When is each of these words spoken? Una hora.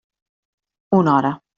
Una 0.99 1.15
hora. 1.15 1.39